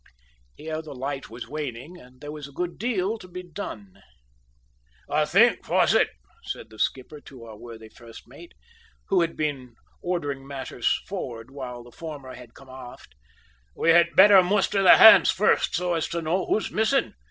Here 0.55 0.81
the 0.81 0.95
light 0.95 1.29
was 1.29 1.47
waning 1.47 1.95
and 1.95 2.21
there 2.21 2.31
was 2.31 2.47
a 2.47 2.51
good 2.51 2.79
deal 2.79 3.19
to 3.19 3.27
be 3.27 3.43
done. 3.43 4.01
"I 5.07 5.25
think, 5.25 5.63
Fosset," 5.63 6.09
said 6.41 6.71
the 6.71 6.79
skipper 6.79 7.21
to 7.21 7.43
our 7.43 7.55
worthy 7.55 7.87
first 7.87 8.27
mate, 8.27 8.55
who 9.09 9.21
had 9.21 9.37
been 9.37 9.75
ordering 10.01 10.47
matters 10.47 10.87
forward 11.05 11.51
while 11.51 11.83
the 11.83 11.91
former 11.91 12.33
had 12.33 12.55
come 12.55 12.67
aft, 12.67 13.13
"we 13.75 13.91
had 13.91 14.15
better 14.15 14.41
muster 14.41 14.81
the 14.81 14.97
hands 14.97 15.29
first 15.29 15.75
so 15.75 15.93
as 15.93 16.07
to 16.07 16.21
know 16.23 16.47
who's 16.47 16.71
missing. 16.71 17.13